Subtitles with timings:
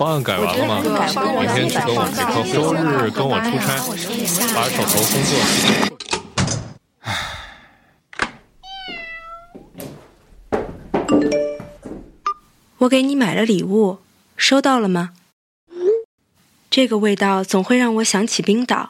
[0.00, 0.80] 方案改完了吗？
[0.80, 3.76] 明天去跟我见客户，周日跟我出差，
[4.54, 5.36] 把手头工作。
[12.78, 13.98] 我给你买了礼物，
[14.38, 15.10] 收到了吗？
[16.70, 18.88] 这个味道总会让我想起冰岛。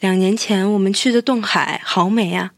[0.00, 2.50] 两年前我们去的冻海，好美啊！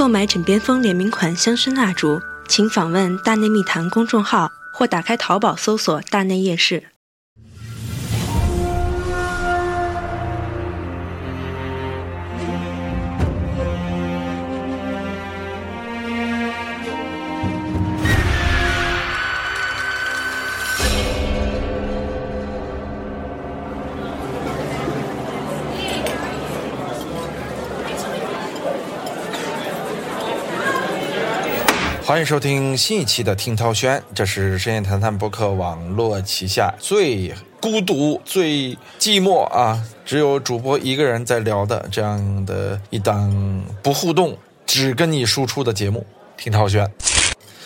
[0.00, 6.84] 购买枕边风联名款香薰蜡烛，请访问“大内密谈”公众号或打开淘宝搜索“大内夜市”。
[32.20, 37.32] 欢迎收听新一期的听涛轩，这是深夜谈谈博客网络旗下最
[37.62, 46.04] 孤独、最寂寞啊，只有主播一个人在聊的这样的一档不互动、只跟你输出的节目——
[46.36, 46.86] 听涛轩。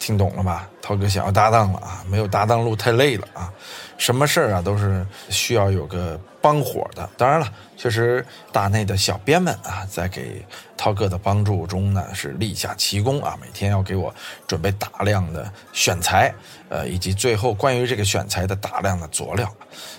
[0.05, 0.69] 听懂了吧？
[0.83, 3.51] 涛哥想要搭档了啊，没有搭档路太累了啊。
[3.97, 7.09] 什么事儿啊，都是需要有个帮伙的。
[7.17, 10.45] 当然了，确实大内的小编们啊，在给
[10.77, 14.15] 涛哥的帮助中呢，是立下奇功啊，每天要给我
[14.47, 16.35] 准备大量的选材，
[16.69, 19.51] 呃，以及最后关于这个选材的大量的佐料。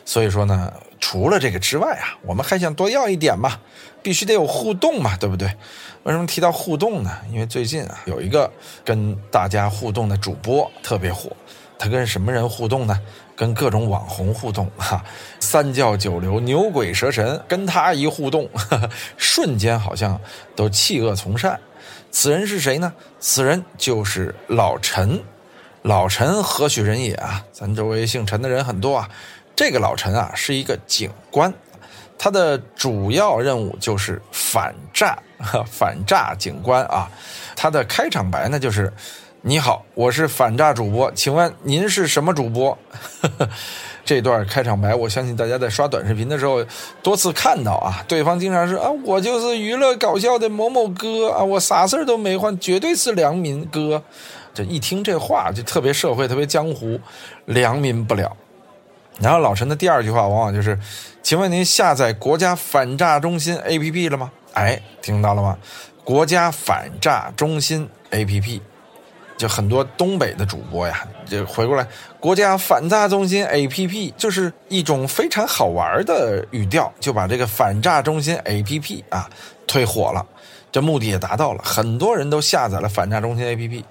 [0.06, 3.60] 所以说呢，除了这个之外啊，我们还想多要一点嘛，
[4.04, 5.52] 必须得有互动嘛，对不对？
[6.06, 7.12] 为什么提到互动呢？
[7.32, 8.52] 因为最近啊，有一个
[8.84, 11.36] 跟大家互动的主播特别火，
[11.80, 13.02] 他跟什么人互动呢？
[13.36, 15.04] 跟各种网红互动哈，
[15.40, 20.22] 三教九流、牛鬼蛇神跟他一互动，呵 呵瞬间好像
[20.56, 21.60] 都弃恶从善。
[22.12, 22.94] 此人是谁呢？
[23.20, 25.20] 此人就是老陈。
[25.82, 27.44] 老陈何许人也啊？
[27.52, 29.10] 咱周围姓陈的人很多啊。
[29.56, 31.52] 这个老陈啊，是一个警官，
[32.18, 35.18] 他的主要任务就是反诈，
[35.66, 37.10] 反诈警官啊。
[37.56, 38.92] 他的开场白呢，就是。
[39.48, 42.76] 你好，我是反诈主播，请问您是什么主播？
[44.04, 46.66] 这段开场白，我相信大家在刷短视频的时候
[47.04, 48.04] 多次看到啊。
[48.08, 54.02] 对方经常是啊，我就是娱乐搞笑的某某哥啊，我啥事儿都没换，绝对是良民哥。
[54.52, 57.00] 这一听这话就特别社会，特别江湖，
[57.46, 58.36] 良民不了。
[59.20, 60.78] 然后老陈的第二句话往往就是，
[61.24, 64.32] 请问您下载国家反诈中心 APP 了吗？
[64.54, 65.58] 哎，听到了吗？
[66.04, 68.62] 国家反诈中心 APP。
[69.38, 71.86] 就很多东北的主播呀，就回过来，
[72.22, 79.30] 国家反诈中心 APP 就是一种非常好玩的语调，就把这个反诈中心 APP 啊
[79.68, 80.26] 推火了，
[80.72, 83.84] 这目的也达到了，很多人都下载了反诈中心 APP，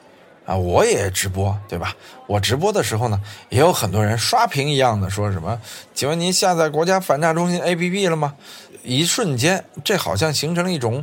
[0.44, 1.94] 啊，我也直播，对吧？
[2.26, 5.58] 我直播的时候呢，也有很多人刷屏一样的说什么，
[5.94, 8.34] 请问您下载国家反诈中心 APP 了吗？
[8.82, 11.02] 一瞬间，这好像形成了一种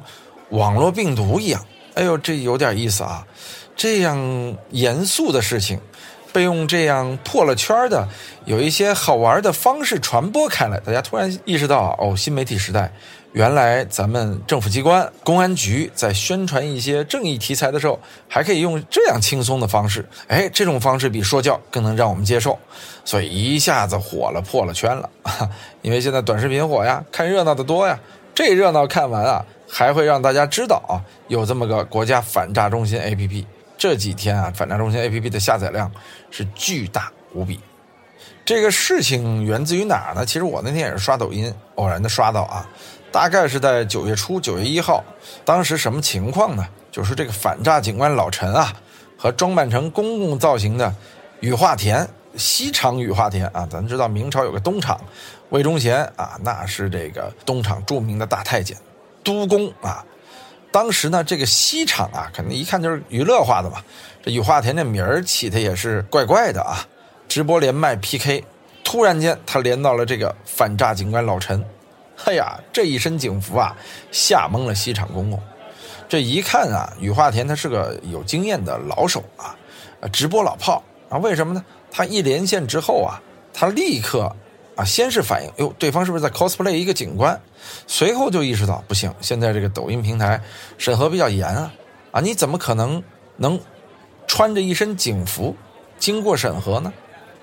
[0.50, 1.66] 网络病毒一样，
[1.96, 3.25] 哎呦，这有点意思啊。
[3.75, 5.79] 这样严肃的事情，
[6.31, 8.08] 被用这样破了圈的、
[8.46, 12.94] 有一些好玩的方式传播开来，大家突然意识到哦，新媒体时代，
[13.33, 17.97] 原来咱们政府机关、公安局在宣传一些正义题材的时候，
[18.27, 20.05] 还可以用这样轻松的方式。
[20.27, 22.59] 哎，这种方式比说教更能让我们接受，
[23.05, 25.09] 所以一下子火了，破了圈了。
[25.81, 27.97] 因为现在短视频火呀，看热闹的多呀，
[28.35, 30.99] 这热闹看完啊，还会让大家知道啊，
[31.29, 33.45] 有这么个国家反诈中心 APP。
[33.77, 35.89] 这几天啊，反诈中心 APP 的下载量
[36.29, 37.59] 是巨大无比。
[38.43, 40.25] 这个事情源自于哪儿呢？
[40.25, 42.67] 其实我那天也是刷抖音，偶然的刷到啊，
[43.11, 45.03] 大概是在九月初，九月一号，
[45.43, 46.66] 当时什么情况呢？
[46.91, 48.73] 就是这个反诈警官老陈啊，
[49.17, 50.93] 和装扮成公共造型的
[51.40, 54.99] 雨化田西厂雨化田啊，咱知道明朝有个东厂
[55.49, 58.78] 魏忠贤啊，那是这个东厂著名的大太监，
[59.23, 60.05] 督工啊。
[60.72, 63.81] 当时呢，这个西厂啊，肯定一看就是娱乐化的嘛。
[64.23, 66.87] 这雨化田这名儿起的也是怪怪的啊。
[67.28, 68.43] 直播连麦 PK，
[68.84, 71.61] 突然间他连到了这个反诈警官老陈。
[72.26, 73.76] 哎呀，这一身警服啊，
[74.12, 75.40] 吓蒙了西厂公公。
[76.08, 79.56] 这一看啊，雨化田他是个有经验的老手啊，
[80.12, 81.18] 直播老炮啊。
[81.18, 81.64] 为什么呢？
[81.91, 83.22] 他一连线之后啊，
[83.53, 84.35] 他立刻
[84.76, 87.40] 啊，先是反应，哟，对方是不是在 cosplay 一个警官？
[87.88, 90.41] 随后就意识到不行，现在这个抖音平台
[90.78, 91.73] 审核比较严啊，
[92.12, 93.02] 啊，你怎么可能
[93.38, 93.59] 能
[94.28, 95.56] 穿着一身警服
[95.97, 96.91] 经过审核呢？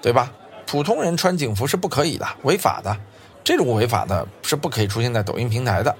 [0.01, 0.33] 对吧？
[0.67, 2.95] 普通人穿警服是不可以的，违法的，
[3.43, 5.95] 这种违法的是不可以出现在抖音平台的。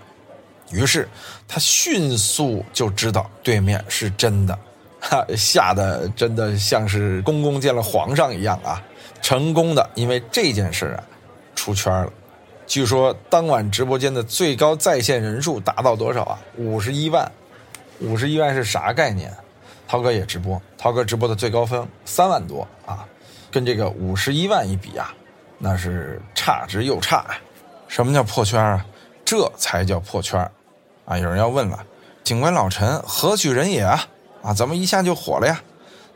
[0.71, 1.09] 于是
[1.47, 4.59] 他迅速就知道对面是真的。
[5.01, 8.83] 哈，吓得真的像是公公见了皇上一样啊！
[9.23, 11.05] 成功的，因为这件事啊，
[11.55, 12.13] 出圈了。
[12.67, 16.39] 据说当晚直播间的最高在线人数达到多少啊？
[16.57, 17.31] 五十一万。
[18.01, 19.33] 五十一万是啥概念？
[19.87, 23.07] 涛哥也直播，涛哥直播的最高分三万多啊，
[23.51, 25.15] 跟这个五十一万一比啊，
[25.59, 27.25] 那是差之又差。
[27.89, 28.85] 什么叫破圈啊？
[29.25, 30.41] 这才叫破圈
[31.05, 31.19] 啊！
[31.19, 31.79] 有人要问了，
[32.25, 34.03] 警官老陈何许人也啊？
[34.43, 35.61] 啊，怎么一下就火了呀？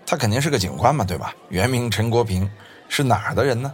[0.06, 1.34] 他肯定是个警官嘛，对吧？
[1.48, 2.50] 原名陈国平，
[2.88, 3.72] 是哪儿的人呢？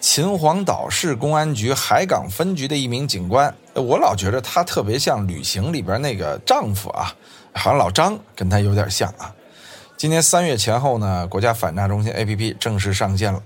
[0.00, 3.54] 秦皇岛市公安局海港分局的一名警官。
[3.74, 7.14] 我老觉得他特别像《旅行》里边那个丈夫啊，
[7.52, 9.34] 好像老张跟他有点像啊。
[9.96, 13.42] 今年三月前后呢，国家反诈中心 APP 正式上线了，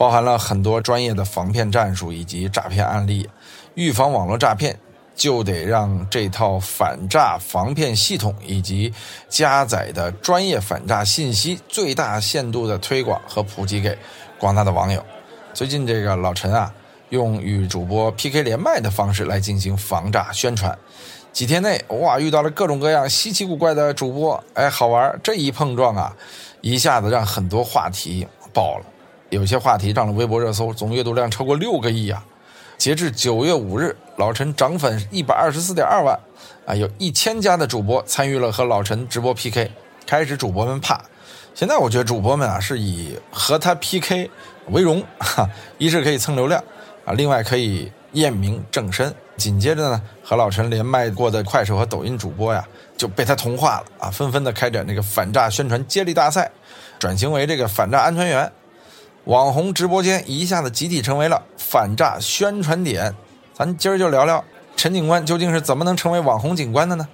[0.00, 3.28] 包含了很多专业的防骗战术以及诈骗案例，
[3.74, 4.74] 预防网络诈骗。
[5.14, 8.90] 就得让这套反诈防骗系统以及
[9.28, 13.98] 加载的专业反诈信息最大限度的推广和普及给
[14.38, 15.04] 广大的网友。
[15.52, 16.72] 最近这个老陈啊，
[17.10, 20.78] 用与主播 PK 连麦的方式来进行防诈宣传。
[21.34, 25.20] 几天内，哇，遇到了各种各样稀奇古怪的主播，哎，好玩。
[25.22, 26.16] 这一碰撞啊，
[26.62, 28.86] 一下子让很多话题爆了，
[29.30, 32.22] 有些话题上了微博热搜，总阅读量超过六个亿啊。
[32.76, 36.18] 截至九月五日，老陈涨粉一百二十四点二万，
[36.66, 39.70] 啊，有一千家的主播参与了和老陈直播 PK。
[40.04, 41.00] 开始主播们怕，
[41.54, 44.28] 现在我觉得主播们啊是以和他 PK
[44.70, 45.48] 为荣，哈，
[45.78, 46.60] 一是可以蹭流量，
[47.04, 49.14] 啊，另外可以验明正身。
[49.36, 52.66] 紧接着呢，和老陈连麦过的快手和抖音主播呀
[52.96, 56.50] 就被他同化了，啊，纷纷的开展这个反诈宣传接力大赛，
[56.98, 58.50] 转型为这个反诈安全员。
[59.24, 63.14] 网红直播间一下子集体成为了反诈宣传点，
[63.52, 64.42] 咱今儿就聊聊
[64.76, 67.06] 陈警官究竟是怎么能成为网红警官的呢？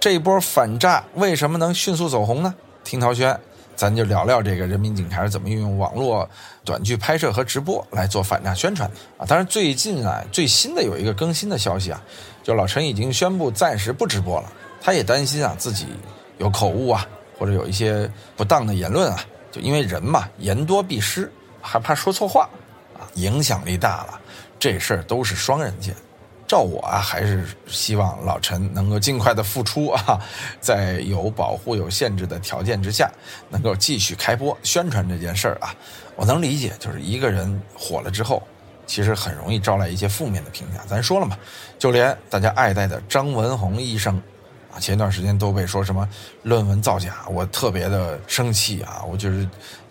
[0.00, 2.54] 这波反诈为什么能迅速走红呢？
[2.82, 3.38] 听陶轩，
[3.76, 6.28] 咱就聊聊这个人民警察是怎么运用网络
[6.64, 9.26] 短剧拍摄和直播来做反诈宣传啊！
[9.26, 12.02] 当然，最近啊，最新的有一个更新的消息啊，
[12.42, 14.50] 就老陈已经宣布暂时不直播了，
[14.80, 15.88] 他也担心啊自己
[16.38, 17.06] 有口误啊，
[17.38, 19.22] 或者有一些不当的言论啊。
[19.54, 21.30] 就因为人嘛，言多必失，
[21.62, 22.48] 还怕说错话，
[22.98, 24.20] 啊，影响力大了，
[24.58, 25.94] 这事儿都是双刃剑。
[26.48, 30.20] 照我啊，还是希望老陈能够尽快的复出啊，
[30.60, 33.08] 在有保护、有限制的条件之下，
[33.48, 35.72] 能够继续开播宣传这件事儿啊。
[36.16, 38.42] 我能理解，就是一个人火了之后，
[38.86, 40.80] 其实很容易招来一些负面的评价。
[40.88, 41.38] 咱说了嘛，
[41.78, 44.20] 就连大家爱戴的张文宏医生。
[44.74, 46.08] 啊前段时间都被说什么
[46.42, 49.04] 论文造假，我特别的生气啊！
[49.08, 49.48] 我就是，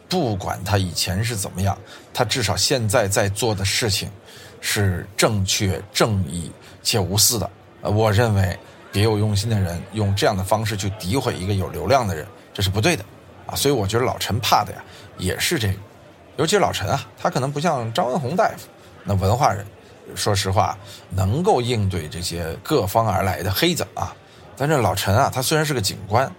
[0.09, 1.77] 不管他以前是怎么样，
[2.13, 4.11] 他至少现在在做的事情，
[4.59, 6.51] 是正确、正义
[6.81, 7.49] 且无私的。
[7.81, 8.59] 呃，我认为
[8.91, 13.05] 别有用心的人用这样的方式去诋毁一个有流量的人，这是不对的
[13.47, 13.55] 啊！
[13.55, 14.83] 所以我觉得老陈怕的呀，
[15.17, 15.75] 也是这个，
[16.35, 18.67] 尤其是老陈啊，他可能不像张文宏大夫
[19.05, 19.65] 那文化人，
[20.13, 20.77] 说实话
[21.09, 24.13] 能够应对这些各方而来的黑子啊。
[24.55, 26.31] 但这老陈啊，他虽然是个警官，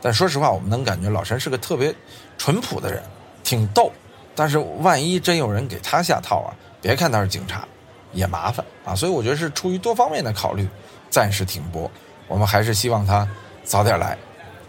[0.00, 1.94] 但说实话，我们能感觉老陈是个特别
[2.36, 3.02] 淳朴的人，
[3.42, 3.90] 挺逗。
[4.34, 7.66] 但是万一真有人给他下套啊，别看他是警察，
[8.12, 8.94] 也麻烦啊。
[8.94, 10.66] 所以我觉得是出于多方面的考虑，
[11.10, 11.90] 暂时停播。
[12.28, 13.28] 我们还是希望他
[13.62, 14.16] 早点来。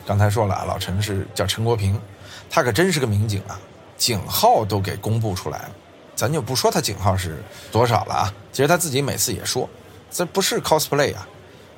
[0.06, 1.98] 刚才说了啊，老陈是叫陈国平，
[2.50, 3.58] 他可真是个民警啊，
[3.96, 5.72] 警号都给公布出来了。
[6.14, 7.42] 咱就不说他警号是
[7.72, 9.70] 多少了啊，其实他自己每次也说，
[10.12, 11.26] 这不是 cosplay 啊，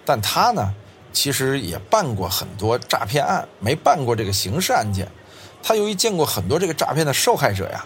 [0.03, 0.73] 但他呢？
[1.15, 5.07] 其实也办过很多诈骗案，没办过这个刑事案件。
[5.63, 7.83] 他由于见过很多这个诈骗的受害者呀，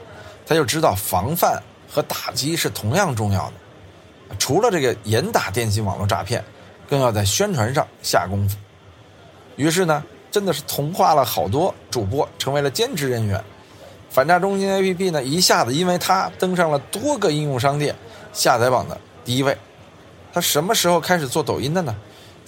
[0.47, 4.35] 他就知道防范和打击是同样重要的。
[4.39, 6.43] 除了这个严打电信网络诈骗，
[6.89, 8.57] 更要在宣传上下功夫。
[9.55, 13.41] 于是呢，真的是同化了好多主播，成为了兼职人员。
[14.09, 17.95] 反诈中心 APP 呢，一下子因为他登上了多个应用商店
[18.33, 19.55] 下载榜的第一位。
[20.33, 21.95] 他什么时候开始做抖音的呢？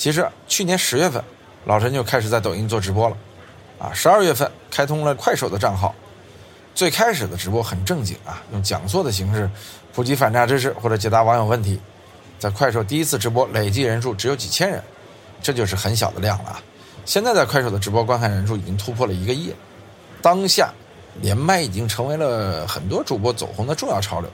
[0.01, 1.23] 其实去年十月份，
[1.63, 3.15] 老陈就开始在抖音做直播了，
[3.77, 5.93] 啊，十二月份开通了快手的账号。
[6.73, 9.47] 最开始的直播很正经啊，用讲座的形式
[9.93, 11.79] 普及反诈知识或者解答网友问题。
[12.39, 14.83] 在快手第一次直播累计人数只有几千人，
[15.39, 16.63] 这就是很小的量了啊。
[17.05, 19.53] 现在在快手的直播观看人数已经突破了一个亿，
[20.19, 20.73] 当下
[21.21, 24.27] 连麦已经成为了很多主播走红的重要潮流。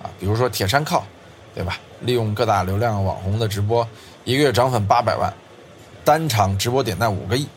[0.00, 1.04] 啊，比如说铁山靠，
[1.56, 1.76] 对吧？
[2.02, 3.84] 利用各大流量网红的直播，
[4.28, 5.32] 一个月涨粉八百万，
[6.04, 7.48] 单场直播点赞五个亿。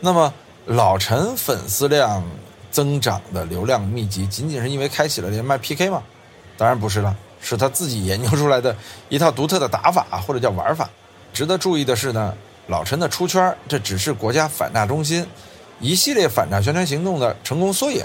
[0.00, 0.34] 那么
[0.66, 2.20] 老陈粉丝量
[2.68, 6.02] 增长的流量秘籍，仅仅是因为开启了连麦 PK 吗？
[6.56, 8.74] 当然不是了，是他自己研究出来的
[9.08, 10.90] 一套独特的打法或者叫玩法。
[11.32, 12.34] 值得注意的是呢，
[12.66, 15.24] 老陈的出圈，这只是国家反诈中心
[15.78, 18.04] 一系列反诈宣传行动的成功缩影。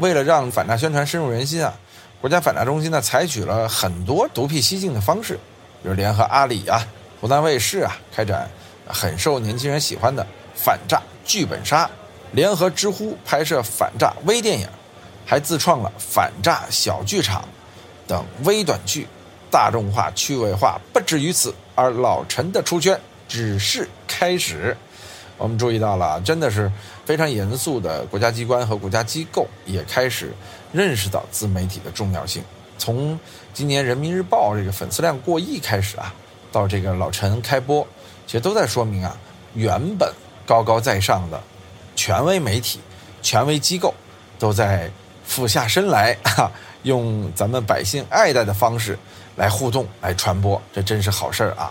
[0.00, 1.72] 为了让反诈宣传深入人心啊。
[2.20, 5.34] 国家反诈中心呢，采取了很多独辟蹊径的方式，
[5.84, 6.84] 比如联合阿里啊、
[7.20, 8.48] 湖南卫视啊，开展
[8.86, 11.90] 很受年轻人喜欢的反诈剧本杀，
[12.32, 14.68] 联合知乎拍摄反诈微电影，
[15.26, 17.44] 还自创了反诈小剧场
[18.06, 19.06] 等微短剧，
[19.50, 20.80] 大众化、趣味化。
[20.92, 24.76] 不止于此，而老陈的出圈只是开始。
[25.36, 26.70] 我们注意到了，真的是
[27.04, 30.32] 非常严肃的国家机关和国家机构也开始
[30.72, 32.42] 认识到自媒体的重要性。
[32.76, 33.18] 从
[33.52, 36.14] 今年人民日报这个粉丝量过亿开始啊，
[36.50, 37.86] 到这个老陈开播，
[38.26, 39.16] 其实都在说明啊，
[39.54, 40.12] 原本
[40.46, 41.40] 高高在上的
[41.94, 42.80] 权威媒体、
[43.22, 43.92] 权威机构
[44.38, 44.90] 都在
[45.24, 46.50] 俯下身来啊，
[46.82, 48.98] 用咱们百姓爱戴的方式
[49.36, 51.70] 来互动、来传播，这真是好事儿啊。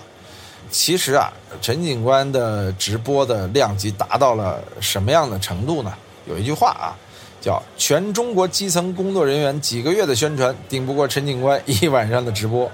[0.70, 1.32] 其实啊，
[1.62, 5.94] 陈警官的直播的量级达到了什么样的程度呢？
[6.26, 6.92] 有一句话啊，
[7.40, 12.70] 叫“全中国基层工作人员几个月的宣传顶不过陈警官一晚上的直播”，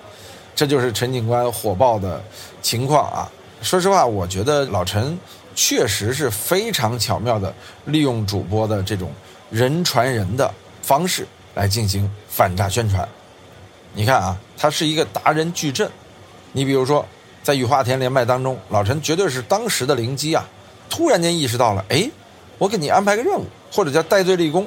[0.56, 2.24] 这就是陈警官火爆的
[2.62, 3.30] 情况啊。
[3.62, 5.18] 说实话，我觉得老陈
[5.56, 7.54] 确实是非常巧妙的
[7.86, 9.12] 利用主播的这种
[9.50, 13.08] 人传人的方式来进行反诈宣传。
[13.94, 15.90] 你看啊，他是一个达人矩阵，
[16.52, 17.06] 你比如说。
[17.44, 20.48] 在雨化田连麦当中，老陈绝对是当时的灵机啊！
[20.90, 22.10] 突然间意识到了，哎，
[22.58, 24.66] 我给你安排个任务，或者叫戴罪立功，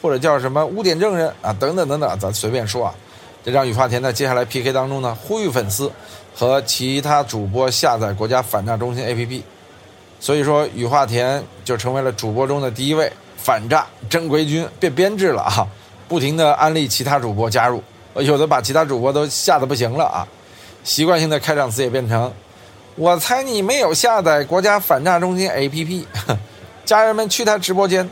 [0.00, 2.94] 或者叫什么污点证人啊，等等等等，咱随便说啊。
[3.44, 5.90] 这让雨化田在接下来 PK 当中呢，呼吁粉丝
[6.34, 9.42] 和其他主播下载国家反诈中心 APP。
[10.20, 15.66] 所以说，雨化田就成为了主播中的第一位反诈正规军，变编制了啊！
[16.06, 17.82] 不停的安利其他主播加入，
[18.14, 20.28] 有的把其他主播都吓得不行了啊！
[20.84, 22.32] 习惯性的开场词也变成
[22.94, 26.04] ：“我猜你没有下载国家反诈中心 APP，
[26.84, 28.08] 家人们去他直播间。”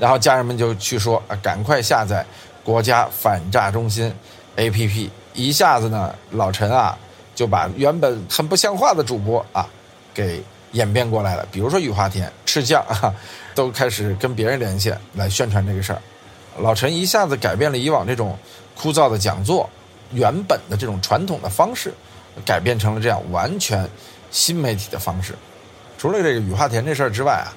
[0.00, 2.24] 然后家人们就去说：“啊，赶快下载
[2.64, 4.10] 国家反诈中心
[4.56, 6.98] APP。”一下子呢，老陈啊
[7.34, 9.66] 就把原本很不像话的主播啊
[10.12, 10.42] 给
[10.72, 11.46] 演变过来了。
[11.50, 13.14] 比如说雨花田、赤酱啊，
[13.54, 16.02] 都开始跟别人连线来宣传这个事儿。
[16.58, 18.38] 老陈一下子改变了以往这种
[18.76, 19.68] 枯燥的讲座。
[20.12, 21.94] 原本的这种传统的方式，
[22.44, 23.88] 改变成了这样完全
[24.30, 25.34] 新媒体的方式。
[25.96, 27.48] 除了这个雨花田这事儿之外啊，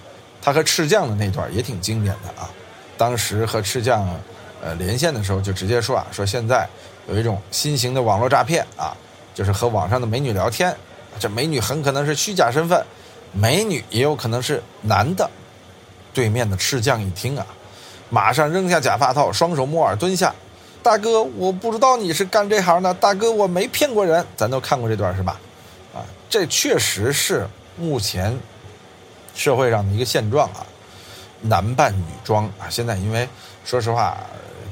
[0.42, 2.50] 他和赤将的那段也挺经典的啊。
[2.98, 4.08] 当时和赤将
[4.65, 6.67] 呃连线的时候，就直接说啊，说现在
[7.07, 8.98] 有一种新型的网络诈骗啊，
[9.31, 10.75] 就是和网上的美女聊天，
[11.19, 12.84] 这美女很可能是虚假身份，
[13.31, 15.29] 美女也有可能是男的。
[16.12, 17.45] 对面的赤将一听啊，
[18.10, 20.34] 马上扔下假发套，双手摸耳蹲下。
[20.81, 22.93] 大哥，我不知道你是干这行的。
[22.93, 25.39] 大哥，我没骗过人，咱都看过这段是吧？
[25.93, 27.45] 啊，这确实是
[27.75, 28.36] 目前
[29.36, 30.65] 社会上的一个现状啊，
[31.41, 32.69] 男扮女装啊。
[32.69, 33.27] 现在因为
[33.65, 34.17] 说实话，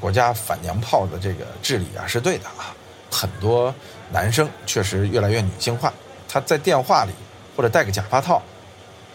[0.04, 2.76] 国家反娘炮的这个治理啊是对的啊，
[3.10, 3.74] 很多
[4.12, 5.94] 男生确实越来越女性化。
[6.28, 7.14] 他在电话里
[7.56, 8.44] 或者戴个假发套，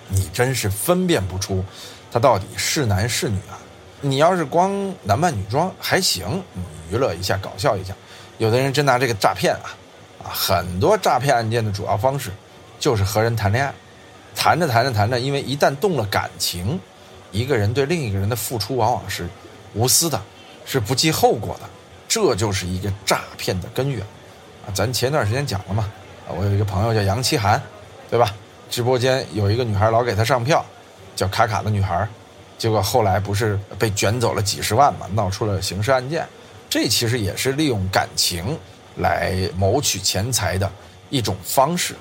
[0.09, 1.63] 你真是分辨不出
[2.11, 3.61] 他到底是男是女啊。
[4.01, 6.43] 你要是光男扮女装还行。
[6.91, 7.93] 娱乐一下，搞笑一下，
[8.39, 9.77] 有的人真拿这个诈骗啊，
[10.25, 12.31] 啊，很多诈骗案件的主要方式
[12.79, 13.75] 就是和人谈恋爱，
[14.35, 16.81] 谈着谈着谈着，因为一旦动了感情，
[17.31, 19.29] 一个人对另一个人的付出往往是
[19.75, 20.19] 无私的，
[20.69, 21.69] 是不计后果的，
[22.07, 24.01] 这就是一个诈骗的根源
[24.67, 24.69] 啊。
[24.75, 25.91] 咱前段时间讲了嘛，
[26.29, 27.61] 啊，我有一个朋友叫杨奇涵，
[28.11, 28.35] 对吧？
[28.69, 30.63] 直播间有一个女孩老给他上票，
[31.17, 32.07] 叫卡卡的女孩，
[32.59, 36.27] 结果后来不是被卷走了几十万嘛，闹出了刑事案件。
[36.69, 38.59] 这其实也是利用感情
[38.97, 40.71] 来谋取钱财的
[41.09, 41.95] 一种方式，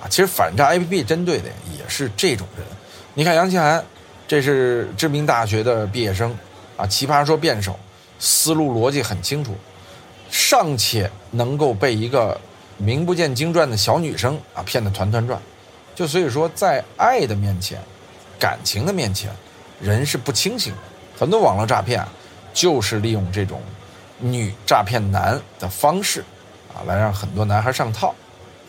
[0.00, 2.66] 啊，其实反诈 APP 针对的也是这种人。
[3.12, 3.84] 你看杨奇涵，
[4.26, 6.34] 这是知名大学的毕业生，
[6.78, 7.78] 啊，奇葩说辩手，
[8.18, 9.54] 思路逻辑很清楚，
[10.30, 12.38] 尚且能够被一个
[12.78, 15.40] 名不见经传的小女生啊骗得团团转，
[15.94, 17.78] 就所以说在爱的面前，
[18.38, 19.30] 感情的面前，
[19.80, 20.78] 人是不清醒的。
[21.18, 22.08] 很多网络诈骗啊，
[22.52, 23.60] 就是利用这种。
[24.18, 26.24] 女诈骗男的方式，
[26.74, 28.14] 啊，来让很多男孩上套，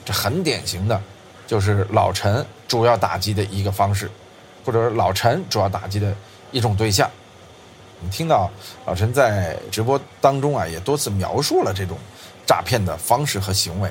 [0.04, 1.02] 这很典型的，
[1.48, 4.12] 就是老陈主要打击的一个方式，
[4.66, 6.14] 或者老陈主要打击的
[6.52, 7.10] 一种对象。
[8.00, 8.50] 你听到
[8.86, 11.98] 老陈在直播当中啊，也多次描述了这种
[12.46, 13.90] 诈骗的方式和行为。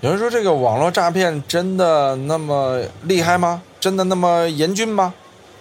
[0.00, 3.60] 有人说，这个网络诈骗真的那么厉害吗？
[3.80, 5.12] 真的那么严峻吗？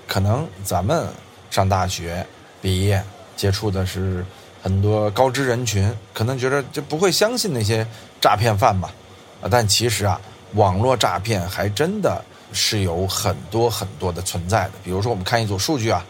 [0.08, 1.08] 可能咱们
[1.50, 2.26] 上大学
[2.62, 3.04] 毕业，
[3.36, 4.24] 接触的是
[4.62, 7.86] 很多高知人群，可能觉得就不会相信那些
[8.22, 8.94] 诈骗犯吧。
[9.42, 10.22] 啊，但其实啊，
[10.54, 14.72] 网络诈骗还真的是有很多很多的存在的。
[14.84, 16.06] 比如说，我们看一组数据啊。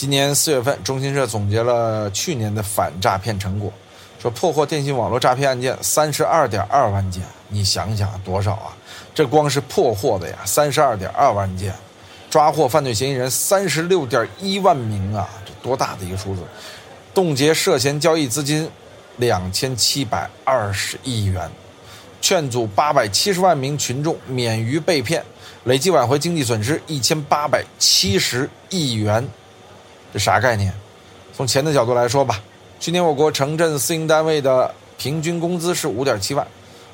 [0.00, 3.70] 今年四月份，中新社总结了去年的反诈骗成果，
[4.18, 7.22] 说破获电信网络诈骗案件三十二点二万件。
[7.48, 8.74] 你想想多少啊？
[9.14, 11.74] 这光是破获的呀，三十二点二万件，
[12.30, 16.40] 抓获犯罪嫌疑人三十六点一万名啊，这多大的一个数字？
[17.12, 18.66] 冻结涉嫌交易资金
[19.18, 21.50] 两千七百二十亿元，
[22.22, 25.22] 劝阻八百七十万名群众免于被骗，
[25.64, 29.28] 累计挽回经济损失一千八百七十亿元。
[30.12, 30.72] 这啥概念？
[31.32, 32.40] 从钱的角度来说吧，
[32.78, 36.46] 去年我国城镇私营单位的平均工资是五点七万，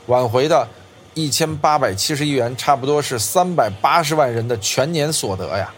[0.06, 0.68] 挽回的
[1.14, 5.72] 一千八百七十亿元，差不多是三百八十万人的全年所得呀。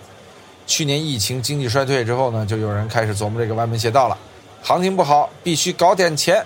[0.66, 4.18] 去年疫情经济衰退之后呢，就有人开始琢磨这个歪门邪道了，
[4.62, 6.44] 行情不好，必须搞点钱。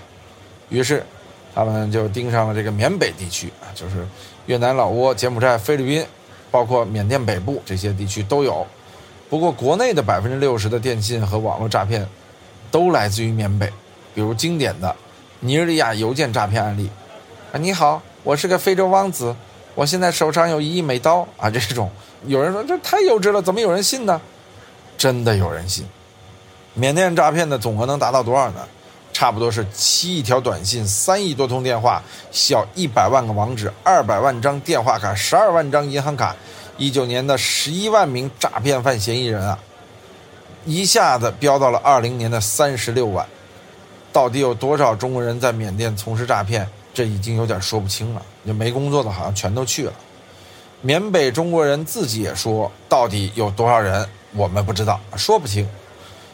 [0.68, 1.04] 于是，
[1.52, 4.06] 他们就盯上了这个缅北地区啊，就是
[4.46, 6.06] 越南、老挝、柬埔寨、菲律宾，
[6.52, 8.64] 包括缅甸北部这些地区都有。
[9.32, 12.06] 不过，国内的百分之六十的电信和网络诈骗，
[12.70, 13.66] 都来自于缅北，
[14.14, 14.94] 比如经典的
[15.40, 16.90] 尼日利亚邮件诈骗案例。
[17.50, 19.34] 啊，你好，我是个非洲王子，
[19.74, 21.48] 我现在手上有一亿美刀啊！
[21.48, 21.90] 这种
[22.26, 24.20] 有人说这太幼稚了，怎么有人信呢？
[24.98, 25.86] 真的有人信。
[26.74, 28.60] 缅甸诈骗的总额能达到多少呢？
[29.14, 36.36] 差不多是七亿条短信，三亿多通电话，小一百万个网址，二百万张电话卡，十二万张银行卡。
[36.82, 39.56] 一九年的十一万名诈骗犯嫌疑人啊，
[40.66, 43.24] 一下子飙到了二零年的三十六万。
[44.12, 46.68] 到底有多少中国人在缅甸从事诈骗？
[46.92, 48.22] 这已经有点说不清了。
[48.44, 49.92] 就没工作的，好像全都去了。
[50.80, 55.64] 缅北中国人自己也说，到底有多少人，我们不知道，说不清。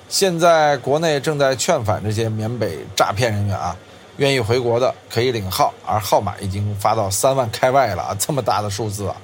[0.09, 3.77] 现在国内正在劝返这些缅北诈骗人员啊，
[4.16, 9.14] 愿意回国的可以领号，而号码已经发到三万开外了啊，这么大的数字啊！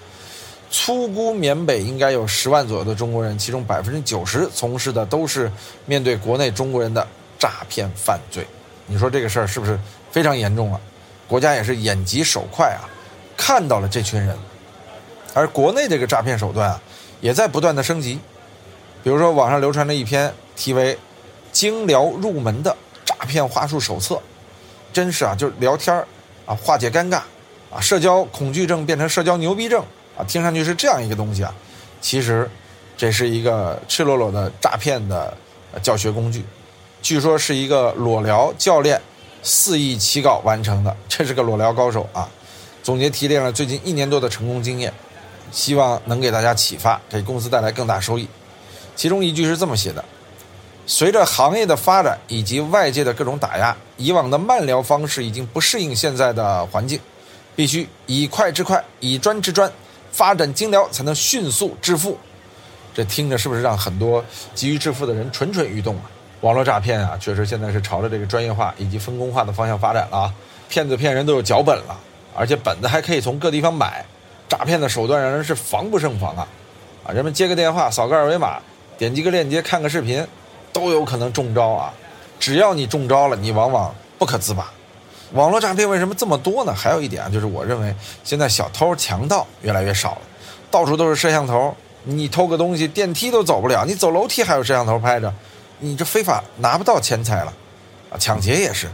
[0.76, 5.48] 粗估缅北应该有十万左右的中国人，其中百分之九十从事的都是
[5.86, 7.06] 面对国内中国人的
[7.38, 8.44] 诈骗犯罪。
[8.88, 9.78] 你说这个事儿是不是
[10.10, 10.80] 非常严重了？
[11.28, 12.90] 国家也是眼疾手快啊，
[13.36, 14.36] 看到了这群人，
[15.32, 16.82] 而国内这个诈骗手段啊，
[17.20, 18.18] 也在不断的升级。
[19.04, 20.92] 比如说网上流传着一篇题为
[21.52, 24.16] 《精聊入门的诈骗话术手册》，
[24.92, 25.96] 真是啊，就是聊天
[26.44, 27.20] 啊，化解尴尬
[27.70, 29.84] 啊，社交恐惧症变成社交牛逼症。
[30.16, 31.54] 啊，听上去是这样一个东西啊，
[32.00, 32.48] 其实
[32.96, 35.36] 这是一个赤裸裸的诈骗的
[35.82, 36.44] 教学工具，
[37.02, 39.00] 据说是一个裸聊教练
[39.42, 42.28] 肆意起稿完成的，这是个裸聊高手啊。
[42.82, 44.92] 总结提炼了最近一年多的成功经验，
[45.50, 48.28] 希望能给大家启发，给公司带来更大收益。
[48.94, 50.04] 其中一句是这么写的：
[50.86, 57.00] 随着行业的发展以及外界的各种打压，以往的慢聊方式已经不适应现在的环境，
[57.56, 59.72] 必须以快制快，以专制专。
[60.14, 62.16] 发展精疗才能迅速致富，
[62.94, 64.24] 这听着是不是让很多
[64.54, 66.02] 急于致富的人蠢蠢欲动啊？
[66.42, 70.34] 网络诈骗啊，确实现在是朝着这个专业化以及分工化的方向发展了啊！
[70.68, 71.98] 骗子骗人都有脚本了，
[72.36, 74.06] 而且本子还可以从各地方买，
[74.48, 76.46] 诈骗的手段让人是防不胜防啊！
[77.04, 78.60] 啊，人们接个电话，扫个二维码，
[78.96, 80.24] 点击个链接，看个视频，
[80.72, 81.92] 都有可能中招啊！
[82.38, 84.70] 只要你中招了，你往往不可自拔。
[85.34, 86.72] 网络诈骗为什么这么多呢？
[86.72, 87.92] 还有一点啊，就是我认为
[88.22, 90.20] 现在小偷强盗越来越少了，
[90.70, 95.34] 到处都是摄像头，你偷个东西电梯都走不了，你走楼梯还有摄像头拍着，
[95.80, 97.52] 你这非法拿不到钱财了，
[98.10, 98.86] 啊，抢劫也是，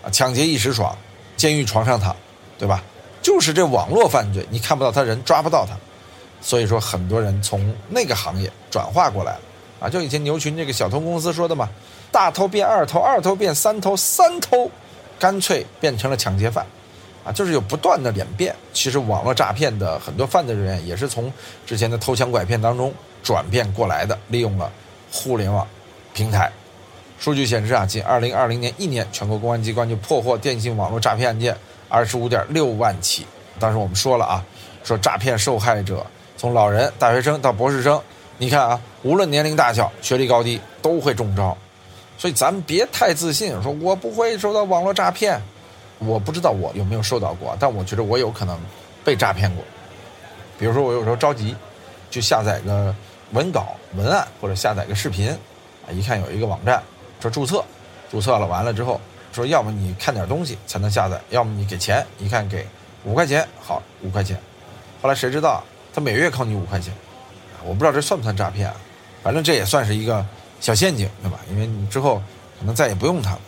[0.00, 0.96] 啊，抢劫一时爽，
[1.36, 2.14] 监狱床上躺，
[2.56, 2.80] 对吧？
[3.20, 5.74] 就是这网络犯罪，你看不到他人，抓不到他，
[6.40, 9.40] 所以说很多人从那个行业转化过来了，
[9.80, 11.68] 啊，就以前牛群这个小偷公司说的嘛，
[12.12, 14.70] 大偷变二偷，二偷变三偷，三偷。
[15.18, 16.64] 干脆变成了抢劫犯，
[17.24, 18.54] 啊，就是有不断的演变。
[18.72, 21.32] 其实网络诈骗的很多犯罪人员也是从
[21.66, 24.70] 之前的偷抢拐骗当中转变过来的，利用了
[25.10, 25.66] 互联网
[26.14, 26.50] 平台。
[27.18, 31.56] 数据显示啊，仅2020年一年，全国公安机关就破获电信网络诈骗案件
[31.90, 33.26] 25.6万起。
[33.58, 34.44] 当时我们说了啊，
[34.84, 38.00] 说诈骗受害者从老人、大学生到博士生，
[38.36, 41.58] 你看啊，无论年龄大小、学历高低，都会中招。
[42.18, 45.40] 所以咱们别太自信，说我不会受到网络诈骗，
[45.98, 48.58] 我不知道我有没有受到过，但我觉得我有可能
[49.04, 49.64] 被诈骗过。
[50.58, 51.54] 比如说我有时候着急，
[52.10, 52.92] 就下载个
[53.30, 55.30] 文稿、文案或者下载个视频，
[55.86, 56.82] 啊一看有一个网站
[57.20, 57.64] 说注册，
[58.10, 59.00] 注册了完了之后
[59.32, 62.66] 说要么你看点东西才能下载，要么你给钱，一看给
[63.04, 64.36] 五块钱，好五块钱。
[65.00, 65.62] 后来谁知道
[65.94, 66.92] 他每月扣你五块钱，
[67.64, 68.74] 我不知道这算不算诈骗啊？
[69.22, 70.26] 反正这也算是一个
[70.60, 71.38] 小陷阱，对吧？
[71.50, 72.22] 因为你之后
[72.58, 73.40] 可能再也不用它了。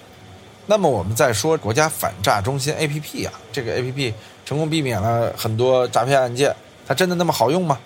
[0.66, 4.12] 那么我们再说国家反诈中心 APP 啊，这个 APP
[4.44, 6.54] 成功避免了很多诈骗案件，
[6.86, 7.78] 它真的那么好用吗？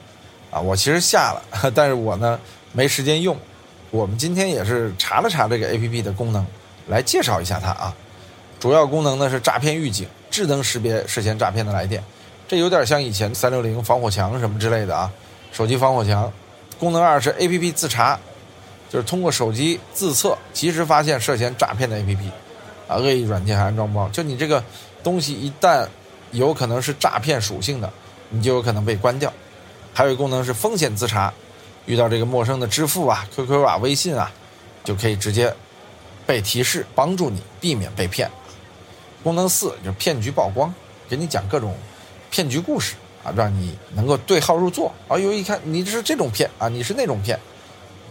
[0.51, 1.43] 啊，我其实下了，
[1.75, 2.39] 但是我呢
[2.73, 3.37] 没时间用。
[3.91, 6.45] 我们今天也是查了查这个 APP 的功能，
[6.89, 7.95] 来介绍一下它啊。
[8.61, 12.03] 主要功能呢是诈骗预警，智能识别涉嫌诈骗的来电，
[12.49, 15.11] 这有点像以前三六零防火墙什么之类的啊，
[15.53, 16.31] 手机防火墙。
[16.79, 18.19] 功能二是 APP 自查，
[18.95, 22.31] 就是通过手机自测，及时发现涉嫌诈骗的 APP。
[22.87, 24.63] 啊，恶意软件还安装包，就你这个
[25.03, 25.85] 东西一旦
[26.31, 27.93] 有可能是诈骗属性的，
[28.29, 29.33] 你就有可能被关掉。
[29.93, 31.35] 还有一个功能是风险自查，
[31.87, 34.31] 遇到这个陌生的支付啊、QQ 啊、微信啊，
[34.85, 35.53] 就可以直接
[36.25, 38.31] 被提示，帮助你避免被骗。
[39.25, 40.73] 功能四就是骗局曝光，
[41.09, 41.75] 给你讲各种
[42.31, 44.93] 骗局故事啊，让你能够对号入座。
[45.09, 47.37] 啊，呦一看你是这种骗啊，你是那种骗。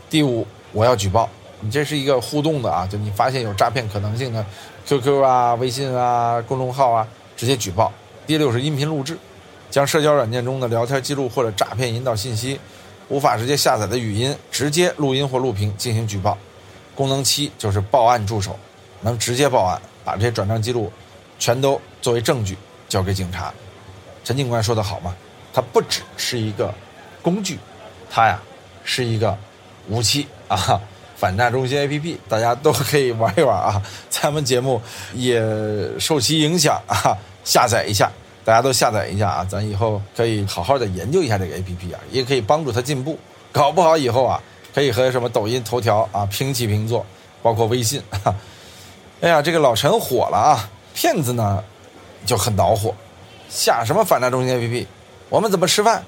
[0.09, 1.29] 第五，我要举报。
[1.61, 4.45] 你这是一个互动的啊，就你发现有诈骗可能性的
[4.85, 7.07] ，QQ 啊、微信啊、公众号啊，
[7.37, 7.89] 直接举报。
[8.27, 9.17] 第六是音频录制，
[9.71, 12.59] 将社交软件中的聊天记录或者诈骗引导信息
[13.07, 16.37] 无法直接下载的语音，直接录音或录屏进行举报。
[16.95, 18.59] 功能七就是报案助手，
[19.01, 20.91] 能直接报案，把这些转账记录
[21.39, 22.57] 全都作为证据
[22.89, 23.53] 交给警察。
[24.23, 25.15] 陈警官说的好嘛，
[25.53, 26.73] 它不只是一个
[27.21, 27.57] 工具，
[28.09, 28.41] 它呀
[28.83, 29.37] 是一个
[29.89, 30.79] 武器啊。
[31.15, 33.81] 反诈中心 APP，大家都可以玩一玩啊！
[34.09, 34.81] 咱们节目
[35.13, 35.41] 也
[35.97, 37.15] 受其影响啊，
[37.45, 38.11] 下载一下，
[38.43, 39.47] 大家都下载一下啊！
[39.49, 43.17] 咱以后可以好好的研究一下这个 APP 啊，也可以帮助它进步。
[43.53, 44.41] 搞不好以后啊，
[44.75, 47.05] 可以和什么抖音、头条啊平起平坐，
[47.41, 48.01] 包括微信。
[49.21, 50.69] 哎呀，这个老陈火了啊！
[50.93, 51.63] 骗子呢
[52.25, 52.93] 就很恼火，
[53.47, 54.85] 下什么反诈中心 APP？
[55.29, 56.03] 我们怎么吃饭？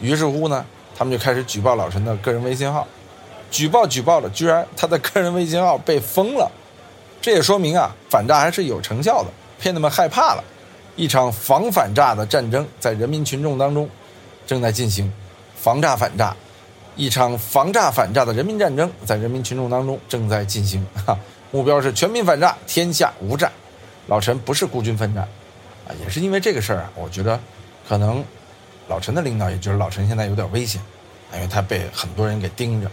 [0.00, 0.64] 于是乎呢，
[0.98, 2.84] 他们就开始举报老陈的个人微信号。
[3.50, 6.50] 举报举报了，居然他的个人微信号被封了，
[7.22, 9.28] 这也说明啊，反诈还是有成效的，
[9.60, 10.44] 骗子们害怕了。
[10.96, 13.88] 一场防反诈的战争在人民群众当中
[14.44, 15.10] 正在进行，
[15.56, 16.36] 防诈反诈，
[16.96, 20.84] 一场防诈反诈的人民战争在人民群众当中正在进行。
[21.06, 21.16] 哈，
[21.52, 23.50] 目标是全民反诈，天下无诈。
[24.08, 25.22] 老陈不是孤军奋战，
[25.86, 27.38] 啊，也是因为这个事儿啊，我觉得
[27.88, 28.22] 可能
[28.88, 30.80] 老陈的领导也觉得老陈现在有点危险，
[31.34, 32.90] 因为他被很多人给盯着。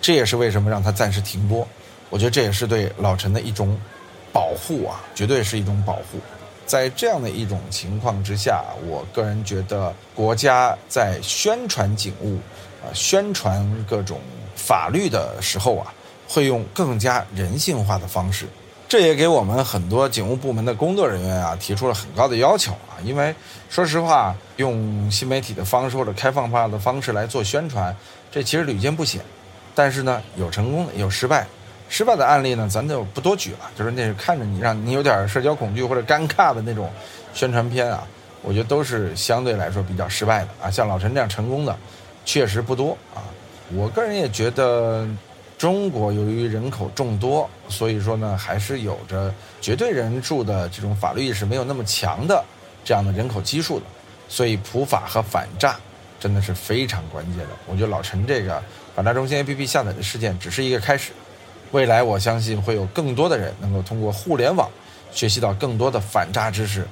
[0.00, 1.66] 这也是为什么让他暂时停播，
[2.10, 3.76] 我觉得这也是对老陈的一种
[4.32, 6.20] 保护啊，绝对是一种保护。
[6.66, 12.38] 在这样的一种情况之下，我个人觉得国家在宣传警务
[12.82, 14.20] 啊、宣传各种
[14.54, 15.92] 法律的时候啊，
[16.28, 18.46] 会用更加人性化的方式。
[18.88, 23.34] 这也给我们很多警务部门的工作人员啊提出了很高的要求啊，因为
[23.68, 27.94] 说实话，用新媒体的方式或者开放化的方式来做宣传，
[28.32, 29.20] 这其实屡见不鲜。
[29.74, 31.46] 但是呢，有成功的，有失败，
[31.90, 33.70] 失败的案例呢，咱就不多举了。
[33.76, 36.90] 就是那是看着你，让你有点社交恐惧或者尴尬的那种
[37.34, 38.02] 宣传片啊，
[38.40, 40.70] 我觉得都是相对来说比较失败的啊。
[40.70, 41.76] 像老陈这样成功的，
[42.24, 43.20] 确实不多啊。
[43.76, 45.06] 我个人也觉得，
[45.58, 52.42] 中国由于人口众多，所以说呢，还是有着绝对人数的这种法律意识没有那么强的
[52.84, 53.84] 这样的人口基数的，
[54.28, 55.76] 所以普法和反诈
[56.20, 57.48] 真的是非常关键的。
[57.66, 58.62] 我觉得老陈这个。
[58.94, 61.12] 反诈中心 APP 下载的事件只是一个开始，
[61.70, 64.68] 未来我相信会有更多的人能够通过互联网
[65.12, 66.84] 学习到更多的反诈知识、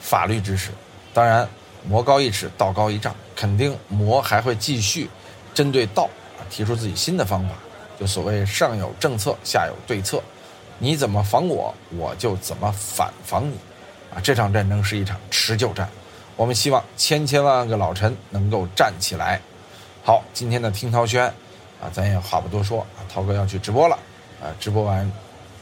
[0.00, 0.70] 法律知识。
[1.14, 1.48] 当然，
[1.86, 5.08] 魔高一尺，道高一丈，肯定魔还会继续
[5.54, 7.54] 针对道啊提出自己新的方法。
[8.02, 10.20] 就所谓上有政策，下有对策，
[10.80, 13.54] 你怎么防我，我就怎么反防你。
[14.12, 15.88] 啊，这场战争是一场持久战，
[16.34, 19.40] 我们希望千千万万个老陈能够站起来。
[20.02, 21.26] 好，今天的听涛轩。
[21.80, 23.96] 啊，咱也话不多说啊，涛哥要去直播了，
[24.42, 25.08] 啊，直播完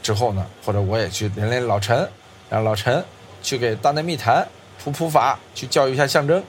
[0.01, 2.09] 之后呢，或者我也去连连老陈，
[2.49, 3.05] 让老陈
[3.43, 4.47] 去给大内密谈
[4.83, 6.43] 普普法，去教育一下象征，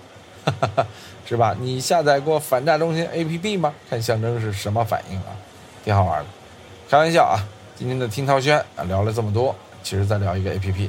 [1.29, 1.55] 是吧？
[1.61, 3.75] 你下载过反诈中心 APP 吗？
[3.91, 5.37] 看象征是什么反应啊？
[5.85, 6.27] 挺好玩的。
[6.89, 7.41] 开玩笑啊，
[7.77, 10.89] 今天的听涛轩啊聊了这么多，其实在聊一个 APP，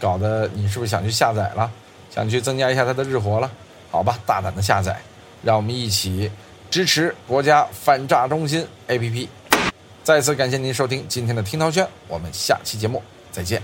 [0.00, 1.70] 搞得你是不是想去下载了？
[2.10, 3.50] 想去增加一下它的日活了？
[3.90, 5.00] 好吧，大胆的下载，
[5.42, 6.30] 让我们一起。
[6.70, 9.28] 支持国家反诈中心 APP，
[10.02, 13.62] 再次感谢您收听今天的听涛轩，我们下期节目再见。